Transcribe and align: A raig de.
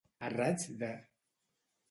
A 0.25 0.29
raig 0.35 0.63
de. 0.79 0.89